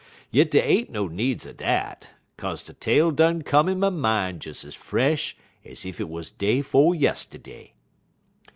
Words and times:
Yit 0.31 0.49
dey 0.49 0.63
ain't 0.63 0.89
no 0.89 1.07
needs 1.07 1.45
er 1.45 1.53
dat, 1.53 2.09
'kaze 2.35 2.63
de 2.65 2.73
tale 2.73 3.11
done 3.11 3.43
come 3.43 3.69
in 3.69 3.79
my 3.79 3.91
min' 3.91 4.39
des 4.39 4.65
ez 4.65 4.73
fresh 4.73 5.37
ez 5.63 5.85
ef 5.85 5.99
't 5.99 6.05
was 6.09 6.31
day 6.31 6.63
'fo' 6.63 6.91
yistiddy. 6.93 7.73